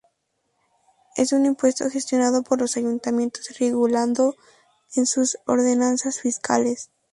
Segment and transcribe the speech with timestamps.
[1.15, 4.33] Es un impuesto gestionado por los ayuntamientos y regulado
[4.95, 6.89] en sus Ordenanzas Fiscales.